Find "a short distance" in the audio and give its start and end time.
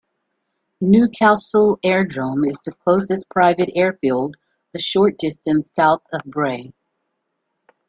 4.73-5.71